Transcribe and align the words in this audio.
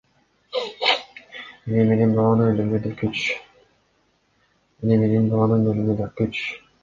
Эне 1.73 1.83
менен 1.89 2.15
баланын 5.33 5.61
өлүмү 5.73 5.93
да 6.01 6.09
күч. 6.21 6.41